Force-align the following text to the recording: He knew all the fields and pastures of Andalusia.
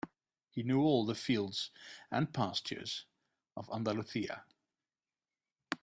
He 0.49 0.63
knew 0.63 0.79
all 0.81 1.05
the 1.05 1.13
fields 1.13 1.69
and 2.09 2.33
pastures 2.33 3.05
of 3.55 3.69
Andalusia. 3.71 4.45